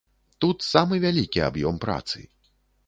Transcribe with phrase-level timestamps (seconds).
[0.45, 2.29] Тут самы вялікі аб'ём працы.